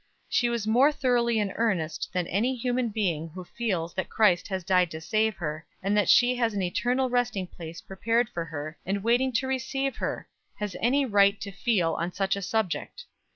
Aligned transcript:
she 0.27 0.49
was 0.49 0.65
more 0.65 0.91
thoroughly 0.91 1.37
in 1.37 1.51
earnest 1.57 2.09
than 2.11 2.25
any 2.25 2.55
human 2.55 2.89
being 2.89 3.29
who 3.35 3.43
feels 3.45 3.93
that 3.93 4.09
Christ 4.09 4.47
has 4.47 4.63
died 4.63 4.89
to 4.89 4.99
save 4.99 5.35
her, 5.35 5.63
and 5.83 5.95
that 5.95 6.09
she 6.09 6.33
has 6.37 6.55
an 6.55 6.61
eternal 6.63 7.07
resting 7.07 7.45
place 7.45 7.81
prepared 7.81 8.27
for 8.27 8.45
her, 8.45 8.79
and 8.83 9.03
waiting 9.03 9.31
to 9.33 9.45
receive 9.45 9.97
her, 9.97 10.27
has 10.55 10.75
any 10.81 11.05
right 11.05 11.39
to 11.41 11.51
feel 11.51 11.93
on 11.93 12.11
such 12.11 12.35
a 12.35 12.41
subject. 12.41 13.05